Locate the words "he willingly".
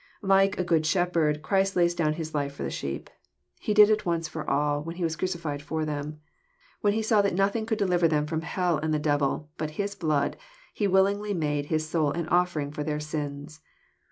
10.73-11.35